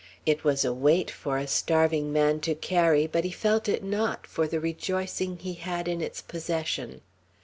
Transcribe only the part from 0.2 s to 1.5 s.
It was a weight for a